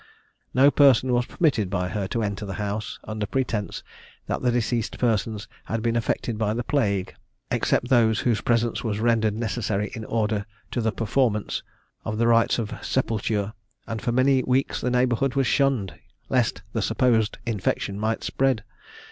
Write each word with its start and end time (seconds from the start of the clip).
No 0.55 0.71
person 0.71 1.13
was 1.13 1.27
permitted 1.27 1.69
by 1.69 1.89
her 1.89 2.07
to 2.07 2.23
enter 2.23 2.43
the 2.43 2.55
house, 2.55 2.97
under 3.03 3.27
pretence 3.27 3.83
that 4.25 4.41
the 4.41 4.49
deceased 4.51 4.97
persons 4.97 5.47
had 5.65 5.83
been 5.83 5.95
affected 5.95 6.39
by 6.39 6.55
the 6.55 6.63
plague, 6.63 7.13
except 7.51 7.89
those, 7.89 8.21
whose 8.21 8.41
presence 8.41 8.83
was 8.83 8.99
rendered 8.99 9.35
necessary 9.35 9.91
in 9.93 10.03
order 10.05 10.47
to 10.71 10.81
the 10.81 10.91
performance 10.91 11.61
of 12.03 12.17
the 12.17 12.25
rites 12.25 12.57
of 12.57 12.73
sepulture; 12.83 13.53
and 13.85 14.01
for 14.01 14.11
many 14.11 14.41
weeks 14.41 14.81
the 14.81 14.89
neighbourhood 14.89 15.35
was 15.35 15.45
shunned, 15.45 15.93
lest 16.29 16.63
the 16.73 16.81
supposed 16.81 17.37
infection 17.45 17.99
might 17.99 18.23
spread. 18.23 18.63